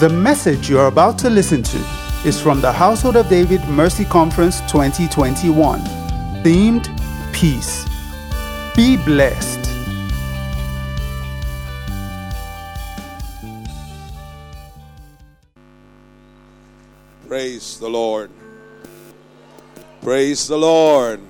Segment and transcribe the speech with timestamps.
[0.00, 1.78] The message you are about to listen to
[2.24, 5.80] is from the Household of David Mercy Conference 2021,
[6.44, 6.86] themed
[7.32, 7.84] Peace.
[8.76, 9.58] Be blessed.
[17.26, 18.30] Praise the Lord.
[20.00, 21.20] Praise the Lord.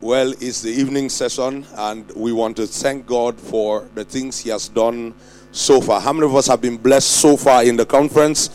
[0.00, 4.48] Well, it's the evening session, and we want to thank God for the things He
[4.48, 5.12] has done
[5.56, 6.00] so far.
[6.00, 8.50] How many of us have been blessed so far in the conference?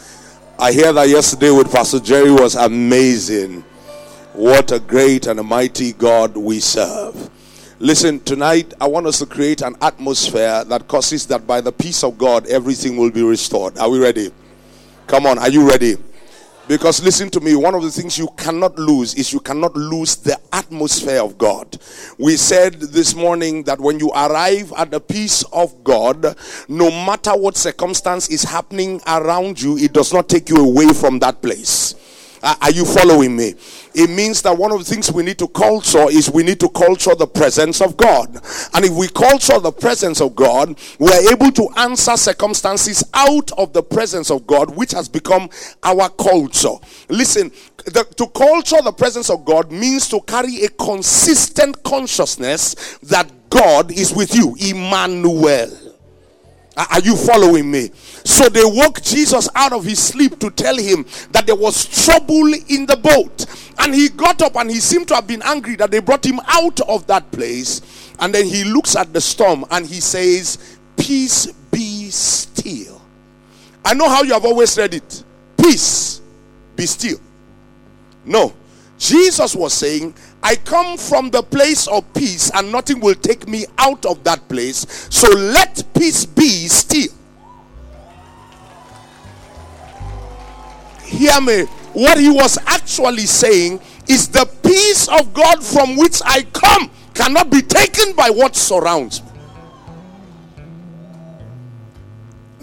[0.60, 3.64] I hear that yesterday with Pastor Jerry was amazing.
[4.34, 7.30] What a great and a mighty God we serve.
[7.80, 12.04] Listen, tonight I want us to create an atmosphere that causes that by the peace
[12.04, 13.78] of God everything will be restored.
[13.80, 14.32] Are we ready?
[15.08, 15.98] Come on, are you ready?
[16.68, 20.16] Because listen to me, one of the things you cannot lose is you cannot lose
[20.16, 21.78] the atmosphere of God.
[22.18, 26.36] We said this morning that when you arrive at the peace of God,
[26.70, 31.20] no matter what circumstance is happening around you, it does not take you away from
[31.20, 31.96] that place.
[32.44, 33.54] Uh, are you following me?
[33.94, 36.70] It means that one of the things we need to culture is we need to
[36.70, 38.36] culture the presence of God.
[38.74, 43.52] And if we culture the presence of God, we are able to answer circumstances out
[43.58, 45.50] of the presence of God, which has become
[45.84, 46.76] our culture.
[47.10, 47.52] Listen,
[47.86, 53.92] the, to culture the presence of God means to carry a consistent consciousness that God
[53.92, 54.56] is with you.
[54.60, 55.81] Emmanuel.
[56.78, 57.92] Are you following me?
[58.24, 62.54] So they woke Jesus out of his sleep to tell him that there was trouble
[62.70, 63.46] in the boat.
[63.80, 66.40] And he got up and he seemed to have been angry that they brought him
[66.48, 68.14] out of that place.
[68.20, 73.02] And then he looks at the storm and he says, Peace be still.
[73.84, 75.24] I know how you have always read it.
[75.58, 76.22] Peace
[76.76, 77.20] be still.
[78.24, 78.54] No.
[78.98, 80.14] Jesus was saying,
[80.44, 84.48] I come from the place of peace and nothing will take me out of that
[84.50, 84.86] place.
[85.10, 87.12] So let peace be still.
[91.04, 91.64] Hear me.
[91.94, 97.50] What he was actually saying is the peace of God from which I come cannot
[97.52, 99.28] be taken by what surrounds me.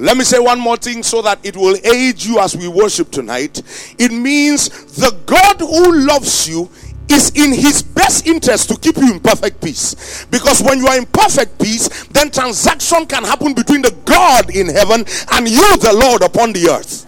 [0.01, 3.11] Let me say one more thing so that it will aid you as we worship
[3.11, 3.61] tonight.
[3.99, 6.71] It means the God who loves you
[7.11, 10.27] is in his best interest to keep you in perfect peace.
[10.31, 14.69] Because when you are in perfect peace, then transaction can happen between the God in
[14.69, 17.07] heaven and you, the Lord, upon the earth.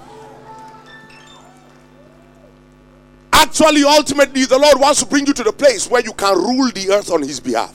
[3.32, 6.70] Actually, ultimately, the Lord wants to bring you to the place where you can rule
[6.72, 7.74] the earth on his behalf.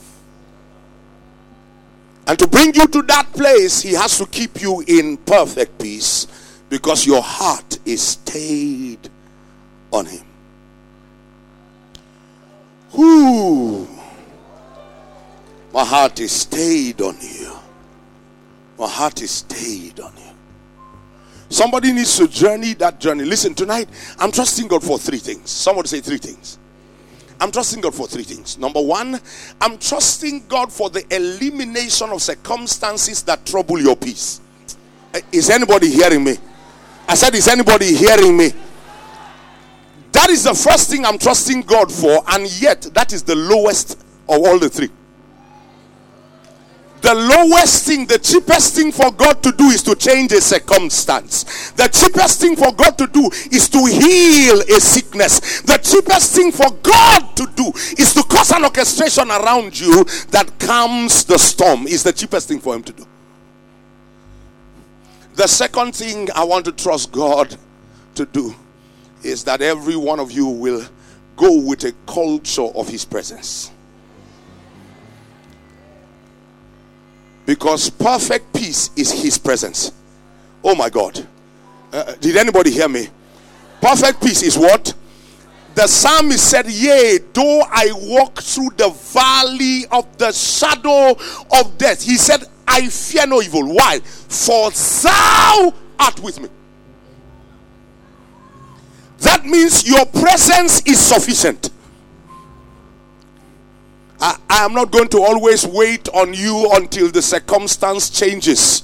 [2.26, 6.26] And to bring you to that place, he has to keep you in perfect peace
[6.68, 9.08] because your heart is stayed
[9.92, 10.25] on him.
[12.96, 13.86] Whoo!
[15.72, 17.52] My heart is stayed on you.
[18.78, 20.22] My heart is stayed on you.
[21.48, 23.24] Somebody needs to journey that journey.
[23.24, 25.50] Listen, tonight, I'm trusting God for three things.
[25.50, 26.58] Somebody say three things.
[27.38, 28.56] I'm trusting God for three things.
[28.58, 29.20] Number one,
[29.60, 34.40] I'm trusting God for the elimination of circumstances that trouble your peace.
[35.12, 36.36] Eh, is anybody hearing me?
[37.06, 38.52] I said, Is anybody hearing me?
[40.16, 44.00] That is the first thing I'm trusting God for, and yet that is the lowest
[44.26, 44.88] of all the three.
[47.02, 51.70] The lowest thing, the cheapest thing for God to do is to change a circumstance.
[51.72, 55.60] The cheapest thing for God to do is to heal a sickness.
[55.60, 60.50] The cheapest thing for God to do is to cause an orchestration around you that
[60.58, 61.86] calms the storm.
[61.86, 63.06] Is the cheapest thing for Him to do.
[65.34, 67.54] The second thing I want to trust God
[68.14, 68.54] to do
[69.22, 70.84] is that every one of you will
[71.36, 73.70] go with a culture of His presence.
[77.44, 79.92] Because perfect peace is His presence.
[80.64, 81.26] Oh my God.
[81.92, 83.08] Uh, did anybody hear me?
[83.80, 84.92] Perfect peace is what?
[85.74, 91.10] The psalmist said, Yea, though I walk through the valley of the shadow
[91.52, 93.74] of death, he said, I fear no evil.
[93.74, 94.00] Why?
[94.00, 96.48] For thou art with me.
[99.18, 101.70] That means your presence is sufficient.
[104.20, 108.82] I, I, am not going to always wait on you until the circumstance changes.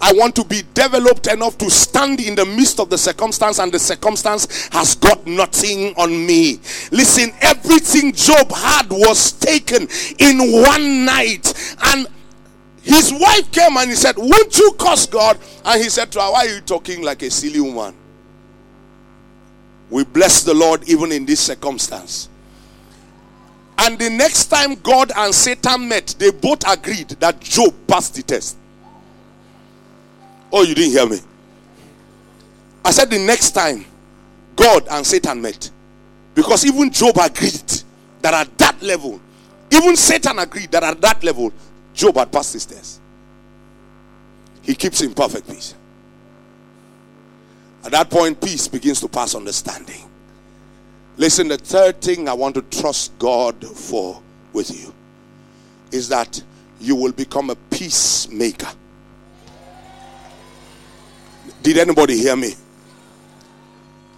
[0.00, 3.70] I want to be developed enough to stand in the midst of the circumstance, and
[3.70, 6.58] the circumstance has got nothing on me.
[6.90, 9.86] Listen, everything Job had was taken
[10.18, 12.08] in one night, and
[12.82, 15.38] his wife came and he said, Won't you curse God?
[15.64, 17.94] And he said to her, Why are you talking like a silly woman?
[19.92, 22.30] We bless the Lord even in this circumstance.
[23.76, 28.22] And the next time God and Satan met, they both agreed that Job passed the
[28.22, 28.56] test.
[30.50, 31.18] Oh, you didn't hear me.
[32.82, 33.84] I said the next time
[34.56, 35.70] God and Satan met.
[36.34, 37.82] Because even Job agreed
[38.22, 39.20] that at that level,
[39.70, 41.52] even Satan agreed that at that level,
[41.92, 42.98] Job had passed his test.
[44.62, 45.74] He keeps in perfect peace.
[47.84, 50.08] At that point, peace begins to pass understanding.
[51.16, 54.92] Listen, the third thing I want to trust God for with you
[55.90, 56.42] is that
[56.80, 58.70] you will become a peacemaker.
[61.62, 62.54] Did anybody hear me?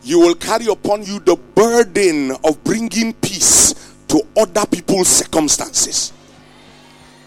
[0.03, 3.75] You will carry upon you the burden of bringing peace
[4.09, 6.14] to other people's circumstances.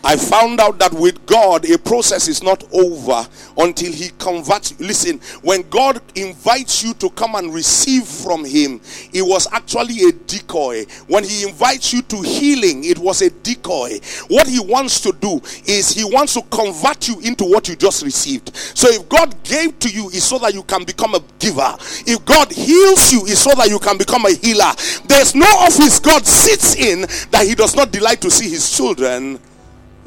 [0.08, 3.28] I found out that with God, a process is not over
[3.58, 4.80] until He converts.
[4.80, 8.80] Listen, when God invites you to come and receive from Him,
[9.12, 10.86] it was actually a decoy.
[11.08, 14.00] When He invites you to healing, it was a decoy.
[14.30, 18.02] What He wants to do is He wants to convert you into what you just
[18.02, 18.56] received.
[18.56, 21.76] So if God gave to you, is so that you can become a giver.
[22.08, 24.72] If God heals you, is so that you can become a healer.
[25.06, 27.02] There's no office God sits in
[27.32, 29.42] that He does not delight to see His children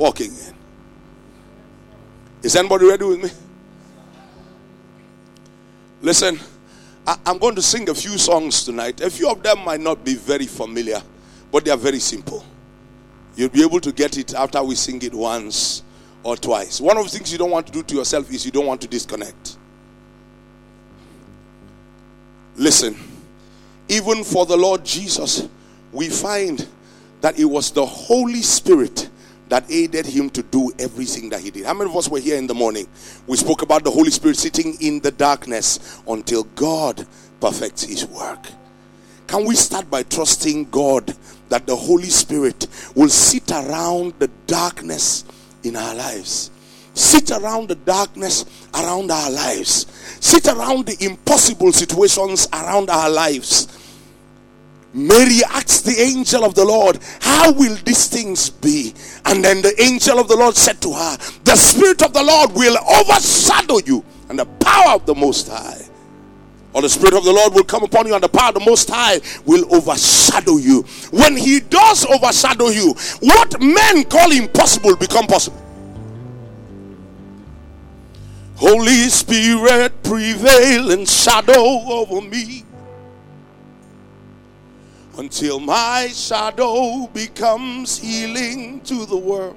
[0.00, 0.54] walking in.
[2.42, 3.30] Is anybody ready with me?
[6.00, 6.40] Listen,
[7.06, 9.02] I, am going to sing a few songs tonight.
[9.02, 11.02] A few of them might not be very familiar,
[11.52, 12.42] but they are very simple.
[13.36, 15.82] You'll be able to get it after we sing it once
[16.22, 16.80] or twice.
[16.80, 18.80] One of the things you don't want to do to yourself is you don't want
[18.80, 19.58] to disconnect.
[22.56, 22.96] Listen,
[23.86, 25.46] even for the Lord Jesus,
[25.92, 26.66] we find
[27.20, 29.10] that it was the Holy Spirit
[29.50, 31.66] that aided him to do everything that he did.
[31.66, 32.86] How many of us were here in the morning?
[33.26, 37.04] We spoke about the Holy Spirit sitting in the darkness until God
[37.40, 38.46] perfects his work.
[39.26, 41.16] Can we start by trusting God
[41.48, 45.24] that the Holy Spirit will sit around the darkness
[45.64, 46.52] in our lives?
[46.94, 49.86] Sit around the darkness around our lives.
[50.20, 53.79] Sit around the impossible situations around our lives
[54.92, 58.92] Mary asked the angel of the Lord, How will these things be?
[59.24, 62.52] And then the angel of the Lord said to her, The Spirit of the Lord
[62.52, 65.86] will overshadow you, and the power of the Most High.
[66.72, 68.66] Or the Spirit of the Lord will come upon you, and the power of the
[68.66, 70.82] Most High will overshadow you.
[71.12, 75.66] When He does overshadow you, what men call impossible become possible.
[78.56, 82.64] Holy Spirit, prevail and shadow over me
[85.20, 89.54] until my shadow becomes healing to the world.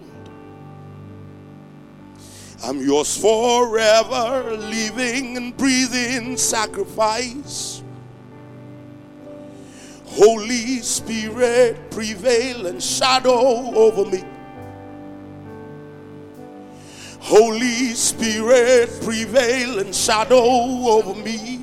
[2.66, 7.82] I'm yours forever, living and breathing sacrifice.
[10.04, 14.26] Holy Spirit, prevail and shadow over me.
[17.22, 21.63] Holy Spirit, prevail and shadow over me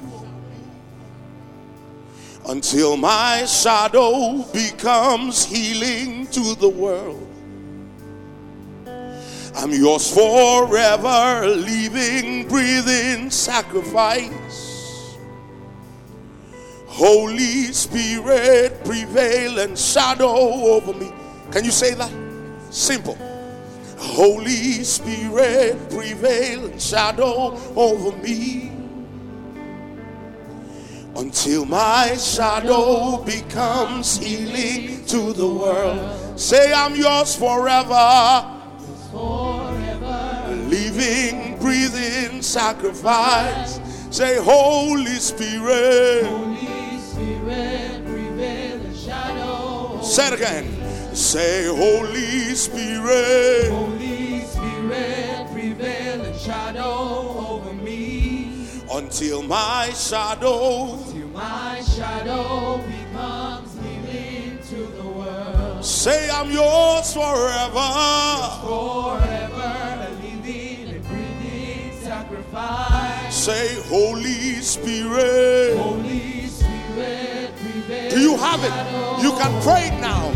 [2.51, 7.29] until my shadow becomes healing to the world.
[9.55, 15.17] I'm yours forever, living, breathing sacrifice.
[16.89, 21.13] Holy Spirit, prevail and shadow over me.
[21.53, 22.13] Can you say that?
[22.71, 23.17] Simple.
[23.97, 28.70] Holy Spirit, prevail and shadow over me
[31.17, 36.39] until my shadow becomes healing to the world.
[36.39, 38.57] Say, I'm yours forever.
[40.71, 43.81] Living, breathing sacrifice.
[44.11, 46.27] Say, Holy Spirit.
[46.27, 50.01] Holy Spirit, prevail in shadow.
[50.03, 51.15] Say it again.
[51.15, 53.71] Say, Holy Spirit.
[53.73, 55.30] Holy Spirit,
[59.11, 60.97] Until my shadow.
[61.11, 65.85] Till my shadow becomes healing to the world.
[65.85, 67.91] Say, I'm yours forever.
[68.63, 73.35] Forever, a living and breathing sacrifice.
[73.35, 75.77] Say, Holy Spirit.
[75.77, 77.51] Holy Spirit.
[78.11, 78.73] Do you have it?
[79.25, 80.31] You can pray it now.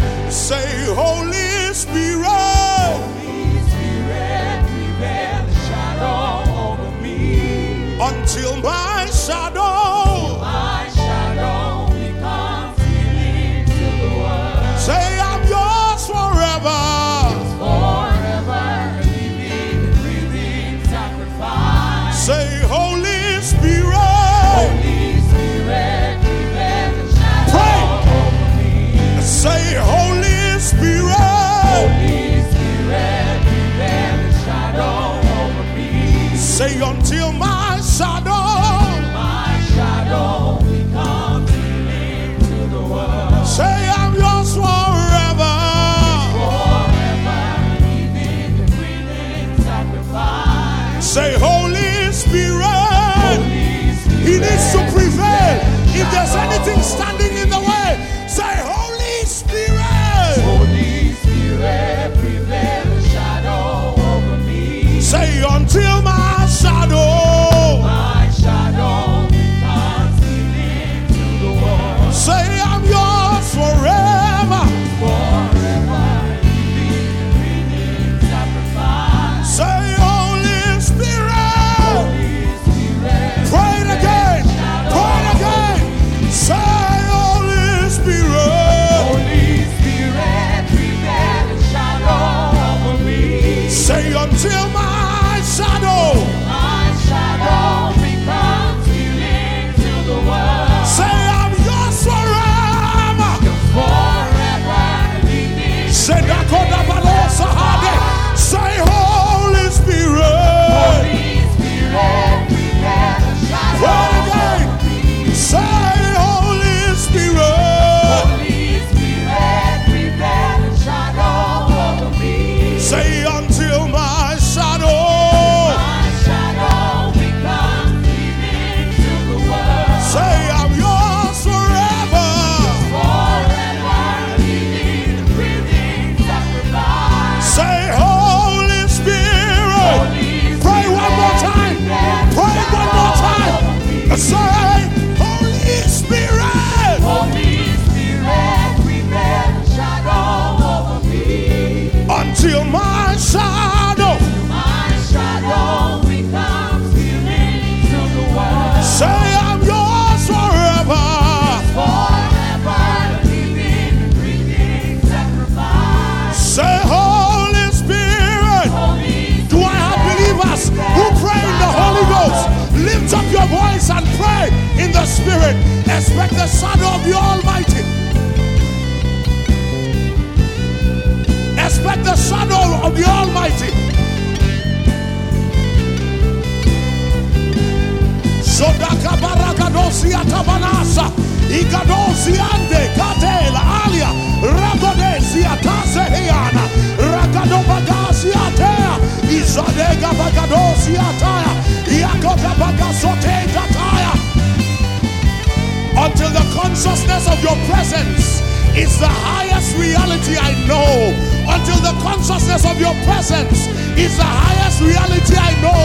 [207.55, 208.43] your presence
[208.75, 211.15] is the highest reality I know.
[211.47, 215.85] Until the consciousness of your presence is the highest reality I know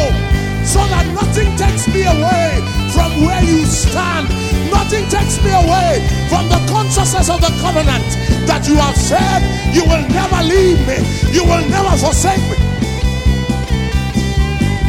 [0.65, 2.49] so that nothing takes me away
[2.93, 4.29] from where you stand.
[4.71, 8.07] Nothing takes me away from the consciousness of the covenant
[8.49, 10.97] that you have said you will never leave me,
[11.29, 12.57] you will never forsake me.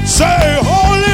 [0.07, 1.10] Say, Holy.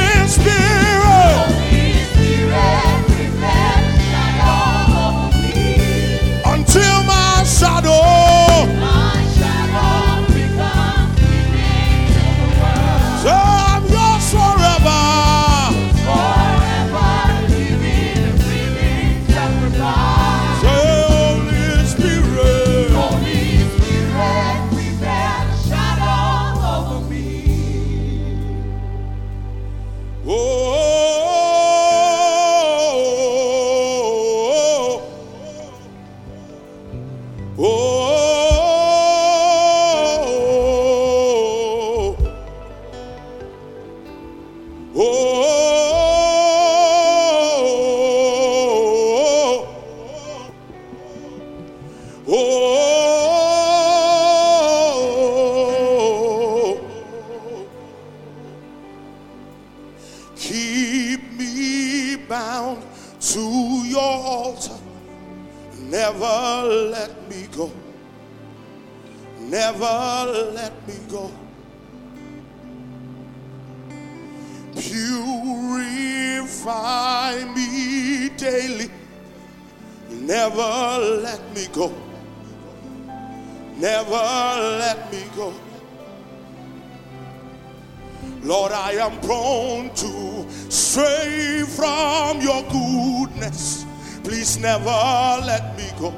[92.37, 93.87] from your goodness.
[94.23, 96.15] Please never let me go.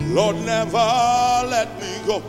[0.00, 0.76] Lord, never
[1.48, 2.22] let me go.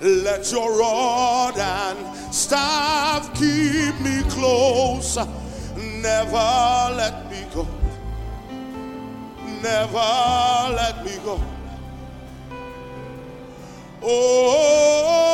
[0.00, 5.16] Let your rod and staff keep me close.
[5.76, 7.66] Never let me go.
[9.62, 11.40] Never let me go.
[14.02, 15.28] Oh.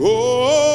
[0.00, 0.67] Oh.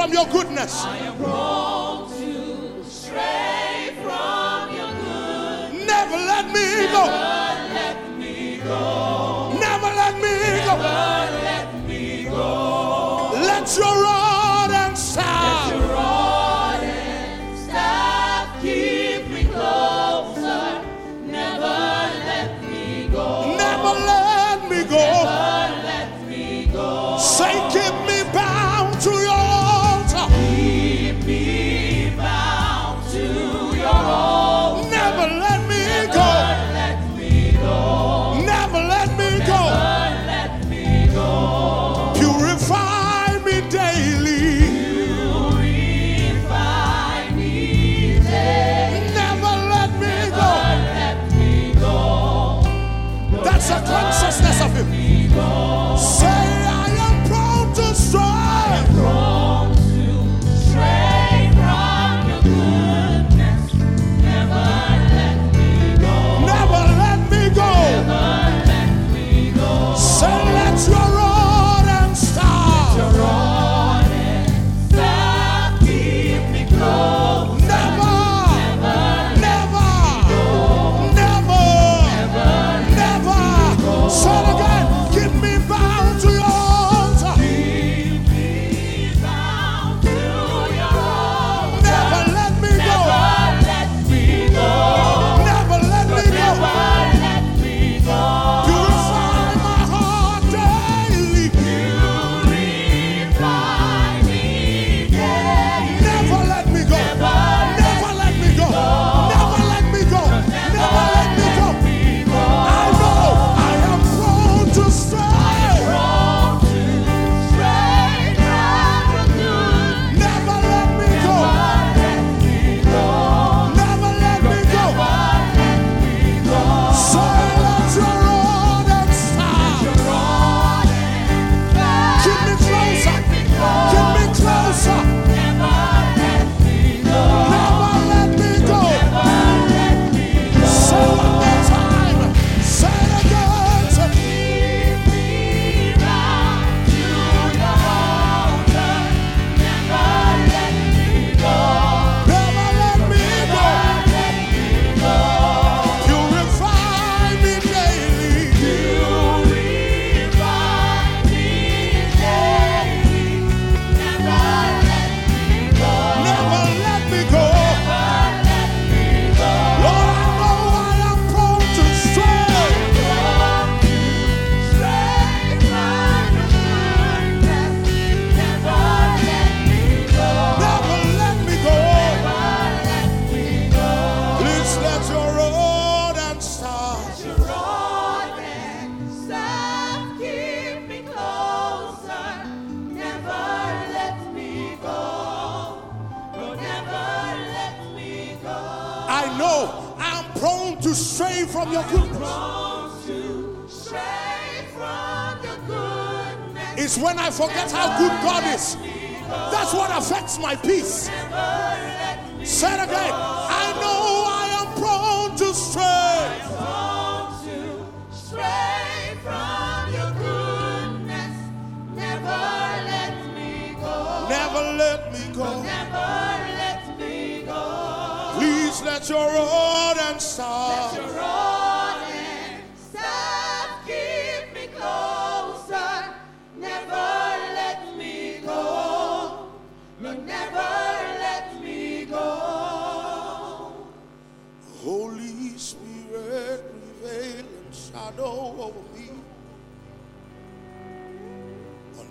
[0.00, 0.82] from your goodness.
[0.82, 1.04] From
[4.74, 5.84] your goodness.
[5.86, 7.04] Never let me Never go.
[7.04, 9.52] Let me go.
[9.60, 10.74] Never let me Never go.
[10.80, 13.30] Let me go.
[13.34, 14.29] Let your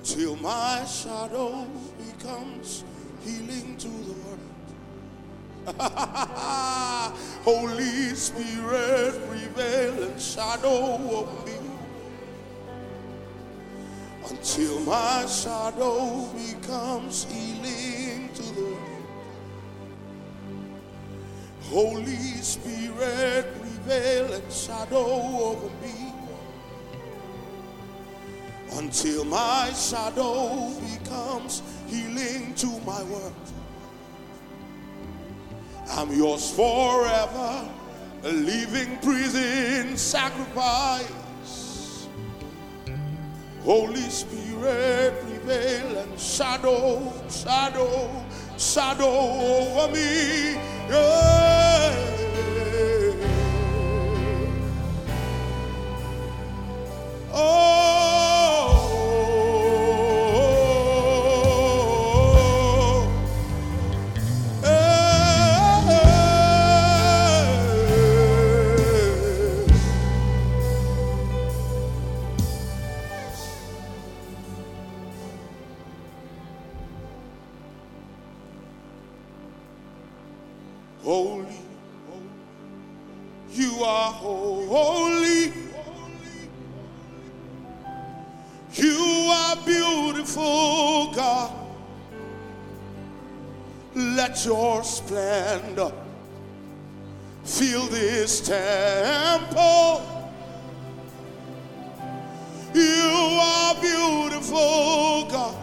[0.09, 1.67] till my shadow
[1.99, 2.83] becomes
[3.21, 4.39] healing to the world.
[7.43, 11.53] Holy Spirit, prevail and shadow of me
[14.31, 18.79] until my shadow becomes healing to the world.
[21.65, 26.08] Holy Spirit, prevail and shadow over me
[28.79, 33.33] until my shadow becomes healing to my world.
[35.91, 37.69] I'm yours forever,
[38.23, 42.07] a living prison sacrifice.
[43.63, 48.25] Holy Spirit, prevail and shadow, shadow,
[48.57, 50.53] shadow over me.
[50.89, 52.05] Yeah.
[57.33, 57.68] Oh.
[81.09, 81.57] Holy,
[83.49, 85.51] you are holy.
[88.73, 91.51] You are beautiful, God.
[93.95, 95.91] Let your splendor
[97.43, 100.03] fill this temple.
[102.75, 105.55] You are beautiful, God.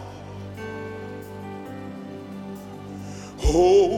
[3.39, 3.96] You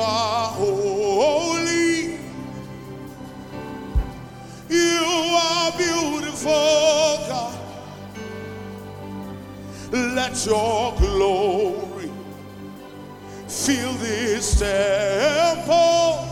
[0.00, 2.18] are holy.
[4.68, 5.02] You
[5.42, 6.50] are beautiful,
[7.28, 7.58] God.
[9.92, 12.10] Let your glory
[13.48, 16.26] fill this temple.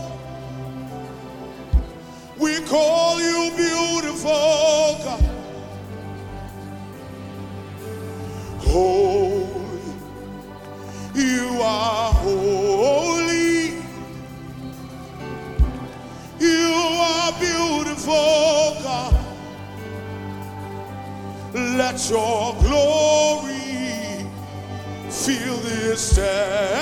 [2.39, 5.25] We call you beautiful, God.
[8.59, 9.81] Holy,
[11.13, 12.38] you are holy.
[18.09, 19.13] Beautiful, God.
[21.53, 24.25] Let your glory
[25.09, 26.78] fill this temple.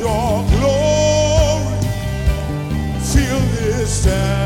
[0.00, 1.78] Your glory
[3.00, 4.39] fill this temple.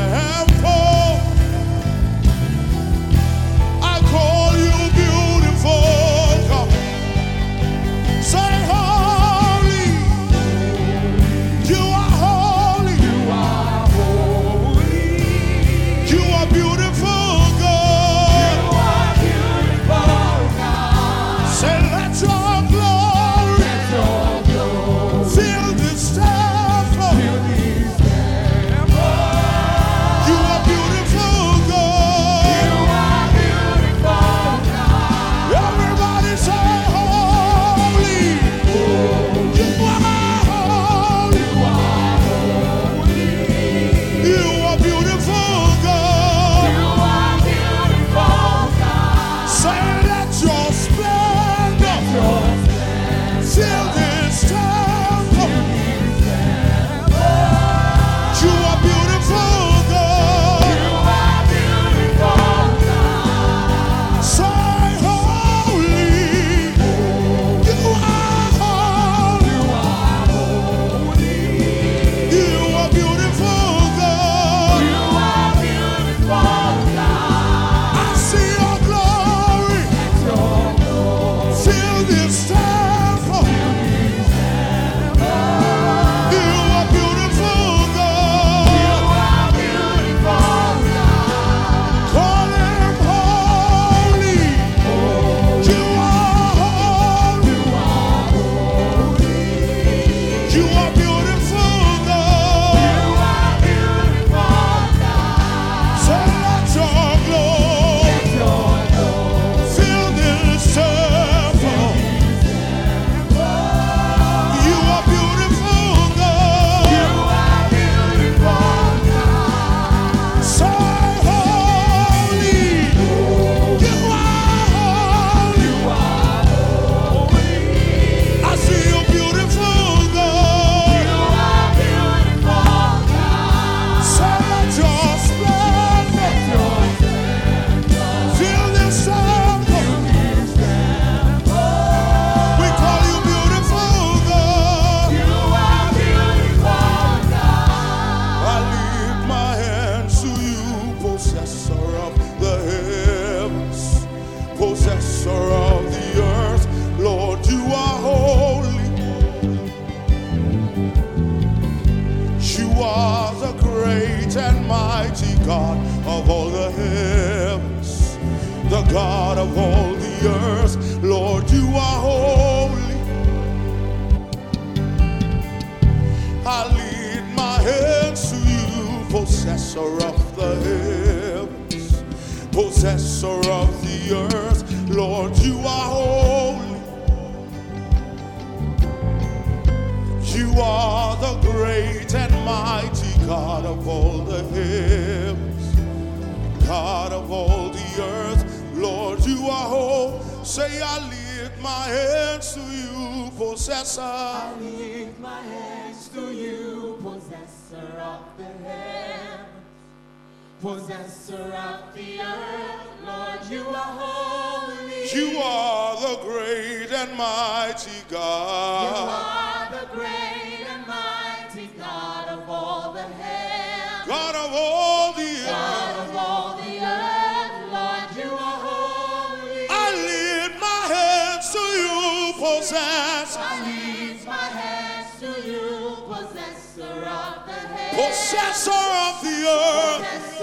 [213.65, 215.09] You are holy.
[215.13, 218.93] You are the great and mighty God.
[218.93, 225.21] You are the great and mighty God of all the heavens, God of all the
[225.21, 225.47] earth.
[225.47, 227.51] God of all the earth.
[227.71, 229.67] Lord, you are holy.
[229.69, 233.37] I lift my hands to you, possess.
[233.37, 238.05] I lift my hands to you, possessor of the heavens.
[238.05, 240.05] Possessor of the earth.
[240.05, 240.34] Possessor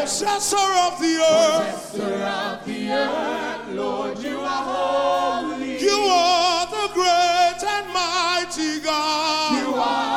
[0.00, 1.90] Possessor of the earth.
[1.92, 5.78] Possessor of the earth, Lord, you are holy.
[5.78, 9.62] You are the great and mighty God.
[9.62, 10.09] You are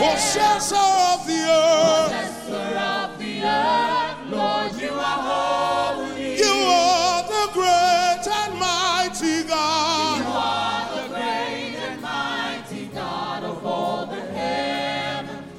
[0.00, 0.76] Possessor
[1.12, 2.10] of the earth.
[2.10, 6.38] Possessor of the earth, Lord, you are holy.
[6.38, 10.18] You are the great and mighty God.
[10.20, 15.52] You are the great and mighty God of all the heavens,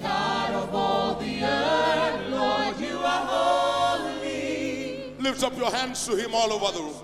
[0.00, 5.12] God of all the earth, Lord, you are holy.
[5.20, 6.94] Lift up your hands to him all over the room.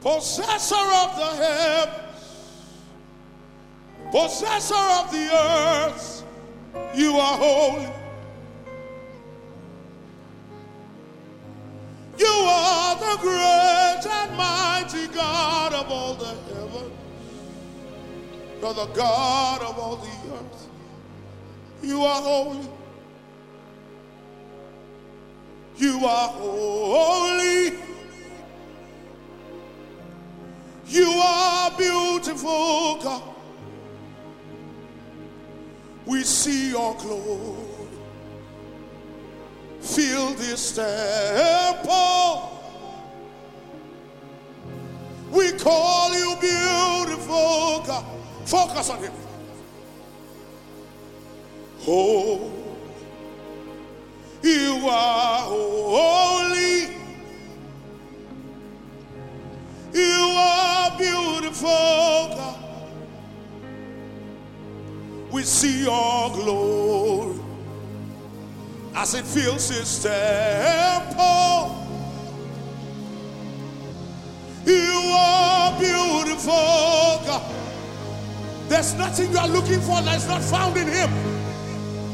[0.00, 2.11] Possessor of the heavens,
[4.12, 6.22] possessor of the earth,
[6.94, 7.88] you are holy.
[12.18, 16.92] You are the great and mighty God of all the heavens.
[18.60, 20.68] You're the God of all the earth.
[21.82, 22.68] You are holy.
[25.78, 27.78] You are holy.
[30.86, 33.31] You are beautiful, God.
[36.06, 37.72] We see your glory.
[39.80, 42.48] Fill this temple.
[45.30, 48.04] We call you beautiful, God.
[48.44, 49.12] Focus on Him.
[51.86, 52.52] Oh,
[54.42, 55.31] you are
[65.52, 67.38] see your glory
[68.94, 71.78] as it fills his temple.
[74.64, 77.42] You are beautiful, God.
[78.68, 81.10] There's nothing you are looking for that's not found in Him.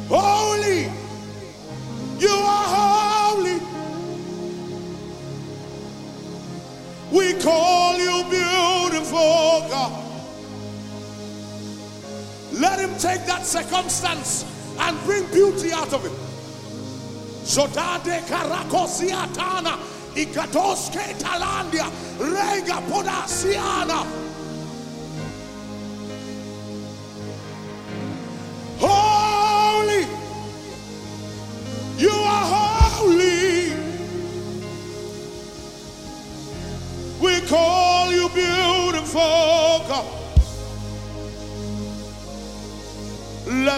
[0.08, 0.90] Holy,
[2.18, 2.57] you are
[12.78, 14.44] Let him take that circumstance
[14.78, 16.12] and bring beauty out of it.
[17.42, 19.74] Zodade karakosiatana
[20.14, 24.27] ikatoske talandia rega podasiana.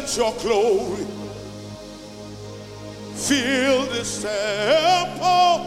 [0.01, 1.07] Let your glory
[3.13, 5.67] fill this temple.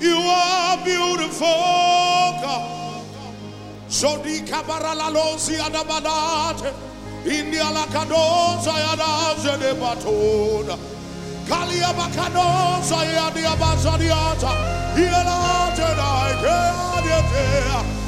[0.00, 1.46] You are beautiful,
[2.42, 3.04] God.
[3.86, 6.74] Sodika baralalosi adabadate.
[7.26, 10.76] India la cadosa yadaze de batona.
[11.46, 14.50] Kalia bakadosa yadia basadiata.
[14.96, 18.01] Yelate dai keadiate.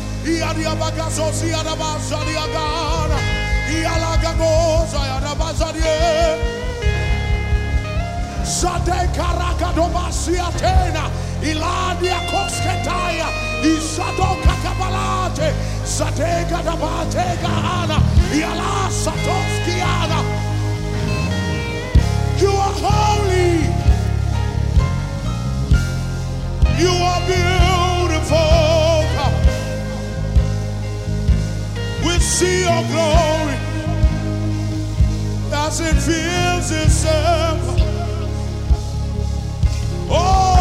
[22.41, 23.61] You are holy.
[26.81, 27.84] You are beautiful.
[32.35, 33.57] see your glory
[35.53, 37.61] as it fills itself.
[40.11, 40.54] Oh.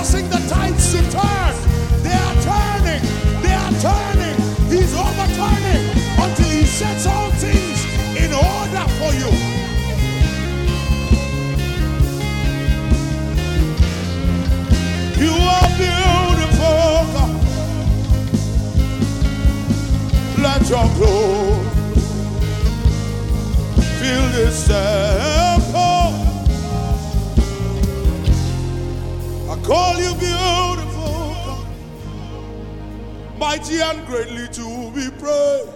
[0.00, 1.54] causing the tides to turn.
[2.02, 3.02] They are turning.
[3.44, 4.36] They are turning.
[4.72, 5.84] He's overturning
[6.24, 7.84] until he sets all things
[8.16, 9.30] in order for you.
[15.22, 17.02] You are beautiful,
[20.42, 21.66] Let your glory
[23.98, 25.49] fill this earth.
[29.70, 31.66] call you beautiful, God.
[33.38, 35.68] mighty and greatly to be praised.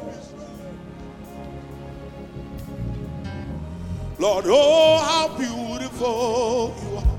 [4.19, 7.19] Lord, oh, how beautiful you are.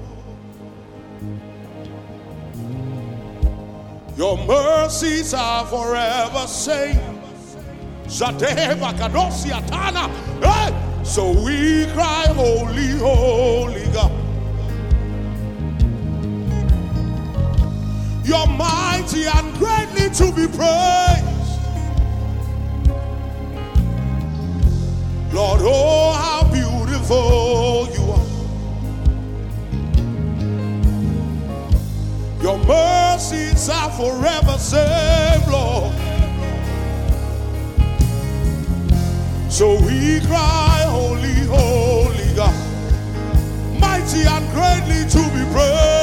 [4.17, 7.21] Your mercies are forever same.
[11.05, 14.24] So we cry, Holy, Holy God.
[18.25, 21.59] You're mighty and greatly to be praised.
[25.31, 28.25] Lord, oh, how beautiful you are.
[32.41, 35.93] Your mercies are forever saved, Lord.
[39.51, 42.55] So we cry, Holy, Holy God,
[43.79, 45.94] mighty and greatly to be praised.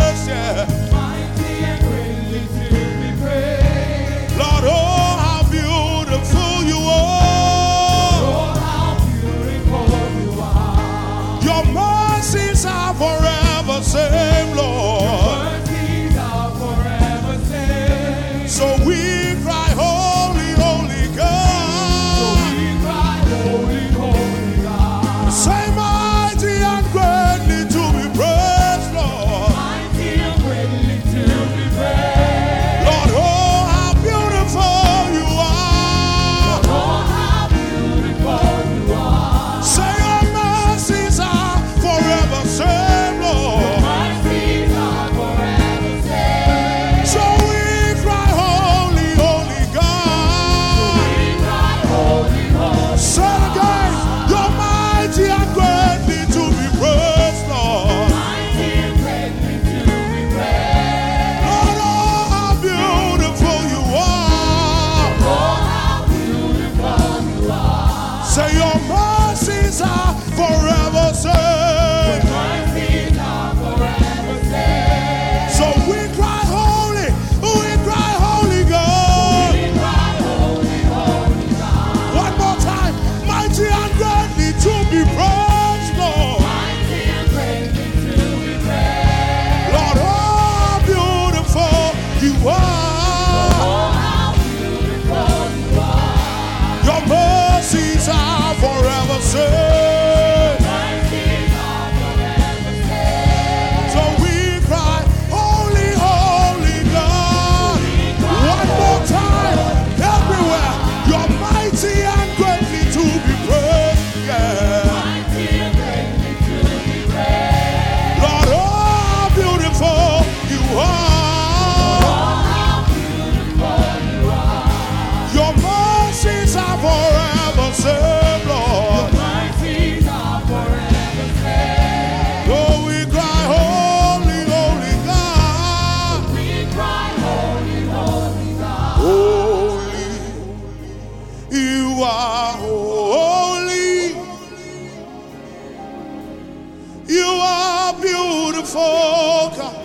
[148.73, 149.83] Beautiful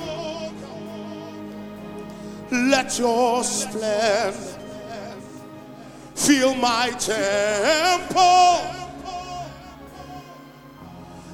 [2.52, 4.38] Let your splendor
[6.16, 8.62] fill my temple.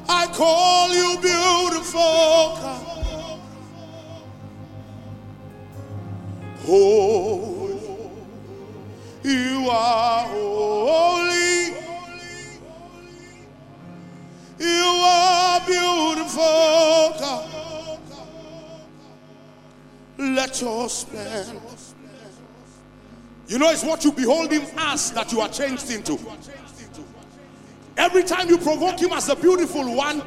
[0.10, 2.60] I call you beautiful.
[6.66, 8.12] Holy, oh,
[9.24, 10.28] you are
[20.44, 21.58] Let your splendor.
[23.48, 26.20] You know, it's what you behold him as that you are changed into.
[27.96, 30.22] Every time you provoke him as the beautiful one,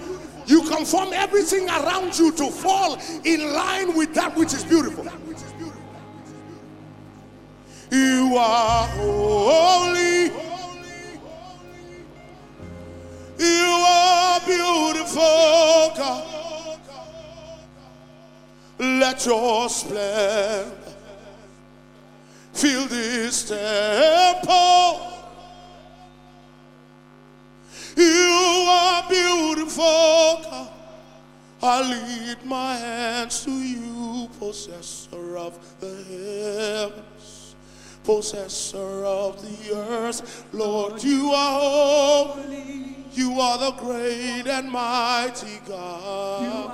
[0.47, 5.05] you conform everything around you to fall in line with that which is beautiful.
[7.91, 10.33] You are holy.
[13.39, 16.36] You are beautiful, God.
[18.79, 20.72] Let your splendor
[22.53, 25.12] fill this temple.
[27.97, 30.68] You are beautiful, God.
[31.62, 37.55] I lead my hands to you, possessor of the heavens,
[38.05, 40.45] possessor of the earth.
[40.53, 42.97] Lord, you are holy.
[43.12, 46.70] You are the great and mighty God.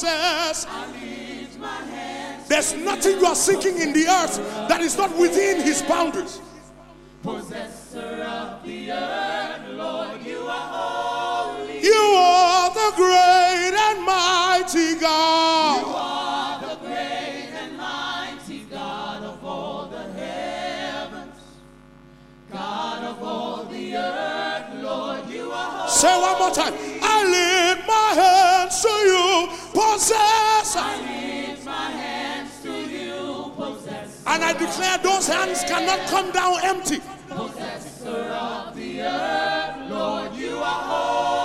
[0.00, 0.66] Hands,
[2.48, 4.36] There's nothing you are seeking in the earth
[4.68, 6.40] that is not within his boundaries.
[7.22, 9.60] possessor of the earth.
[9.76, 11.80] Lord, you are holy.
[11.82, 15.80] You are the great and mighty God.
[15.86, 21.38] You are the great and mighty God of all the heavens,
[22.52, 24.82] God of all the earth.
[24.82, 25.90] Lord, you are holy.
[25.90, 26.74] Say one more time.
[27.02, 29.48] I lift my hands to you,
[30.06, 30.76] possess.
[30.76, 36.54] I lift my hands to you, possessor, And I declare those hands cannot come down
[36.64, 37.00] empty.
[37.28, 39.90] possessor of the earth.
[39.90, 41.41] Lord, you are holy.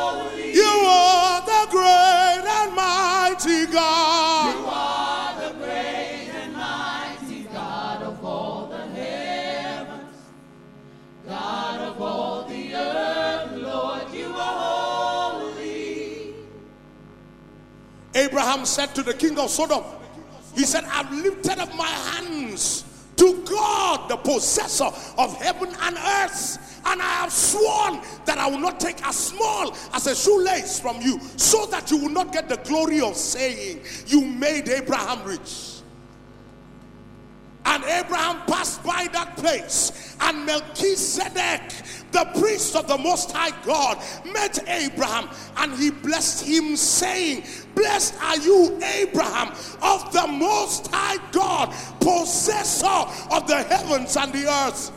[18.48, 19.84] Abraham said to the king of Sodom,
[20.56, 22.86] He said, I've lifted up my hands
[23.18, 24.86] to God, the possessor
[25.18, 29.76] of heaven and earth, and I have sworn that I will not take as small
[29.94, 33.82] as a shoelace from you, so that you will not get the glory of saying,
[34.06, 35.77] You made Abraham rich.
[37.88, 41.62] Abraham passed by that place, and Melchizedek,
[42.12, 47.44] the priest of the Most High God, met Abraham, and he blessed him, saying,
[47.76, 49.50] Blessed are you, Abraham,
[49.82, 52.86] of the Most High God, possessor
[53.32, 54.92] of the heavens and the earth.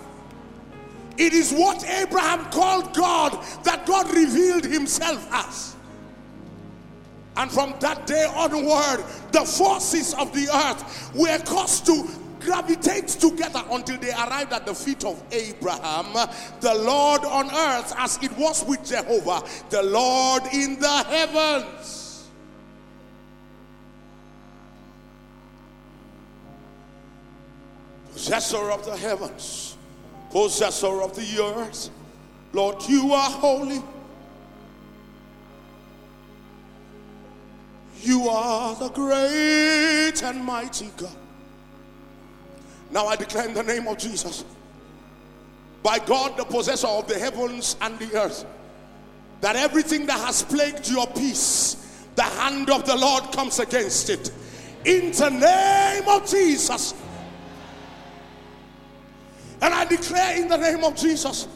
[1.17, 5.77] It is what Abraham called God that God revealed himself as.
[7.37, 12.09] And from that day onward, the forces of the earth were caused to
[12.41, 16.13] gravitate together until they arrived at the feet of Abraham,
[16.61, 22.29] the Lord on earth, as it was with Jehovah, the Lord in the heavens.
[28.13, 29.77] Possessor of the heavens,
[30.31, 31.91] possessor of the earth,
[32.53, 33.83] Lord, you are holy.
[38.03, 41.17] You are the great and mighty God.
[42.91, 44.45] Now I declare in the name of Jesus,
[45.83, 48.45] by God, the possessor of the heavens and the earth,
[49.41, 54.31] that everything that has plagued your peace, the hand of the Lord comes against it.
[54.85, 56.95] In the name of Jesus.
[59.63, 61.49] And I declare in the name of Jesus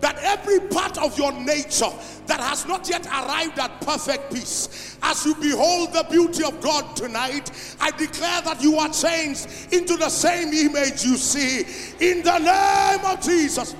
[0.00, 1.90] that every part of your nature
[2.26, 6.96] that has not yet arrived at perfect peace, as you behold the beauty of God
[6.96, 7.50] tonight,
[7.80, 11.60] I declare that you are changed into the same image you see
[12.00, 13.74] in the name of Jesus.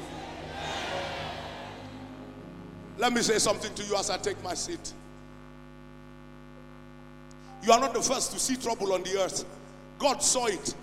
[2.98, 4.92] Let me say something to you as I take my seat.
[7.62, 9.44] You are not the first to see trouble on the earth,
[9.98, 10.74] God saw it.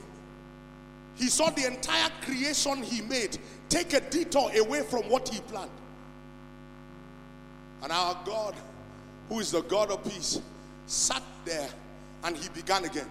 [1.15, 3.37] He saw the entire creation he made
[3.69, 5.71] take a detour away from what he planned.
[7.83, 8.55] And our God,
[9.29, 10.41] who is the God of peace,
[10.85, 11.69] sat there
[12.23, 13.07] and he began again.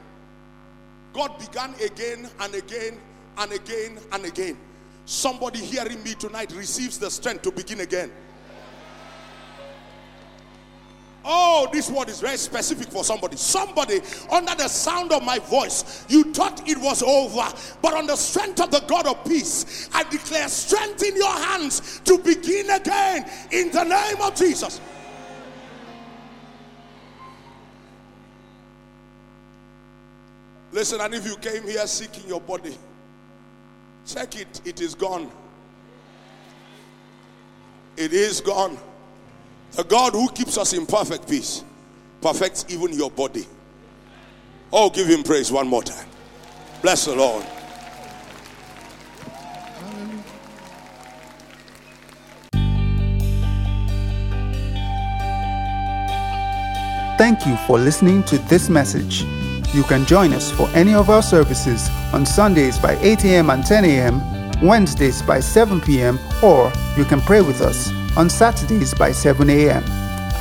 [1.13, 2.99] God began again and again
[3.39, 4.57] and again and again.
[5.05, 8.11] Somebody hearing me tonight receives the strength to begin again.
[11.29, 13.37] Oh, this word is very specific for somebody.
[13.37, 14.01] Somebody
[14.31, 17.53] under the sound of my voice, you thought it was over,
[17.83, 22.01] but on the strength of the God of peace, I declare strength in your hands
[22.05, 24.81] to begin again in the name of Jesus.
[30.77, 32.77] Listen, and if you came here seeking your body,
[34.05, 35.31] check it, it is gone.
[37.97, 38.77] It is gone.
[39.73, 41.65] The God who keeps us in perfect peace
[42.21, 43.47] perfects even your body.
[44.71, 46.07] Oh, give him praise one more time.
[46.83, 47.47] Bless the Lord.
[57.17, 59.25] Thank you for listening to this message.
[59.75, 63.51] You can join us for any of our services on Sundays by 8 a.m.
[63.51, 64.23] and 10 a.m.,
[64.63, 69.83] Wednesdays by 7 p.m., or you can pray with us on Saturdays by 7 a.m.